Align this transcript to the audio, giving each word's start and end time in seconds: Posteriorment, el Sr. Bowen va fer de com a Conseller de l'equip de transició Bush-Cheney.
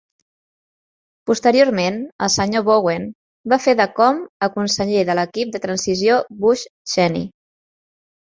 Posteriorment, 1.31 1.97
el 2.27 2.31
Sr. 2.35 2.63
Bowen 2.69 3.03
va 3.53 3.59
fer 3.67 3.75
de 3.81 3.87
com 3.99 4.23
a 4.47 4.49
Conseller 4.55 5.03
de 5.11 5.17
l'equip 5.19 5.51
de 5.57 5.63
transició 5.69 6.17
Bush-Cheney. 6.45 7.29